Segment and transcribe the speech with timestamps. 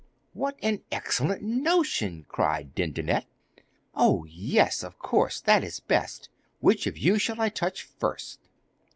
[0.33, 3.27] 'What an excellent notion!' cried Dindonette.
[3.93, 6.27] 'Oh, yes, of course that is best!
[6.59, 8.39] Which of you shall I touch first?